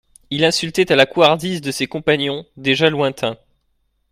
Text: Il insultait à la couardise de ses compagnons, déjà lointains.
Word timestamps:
Il 0.31 0.43
insultait 0.45 0.91
à 0.91 0.95
la 0.95 1.05
couardise 1.05 1.61
de 1.61 1.69
ses 1.69 1.85
compagnons, 1.85 2.43
déjà 2.57 2.89
lointains. 2.89 3.37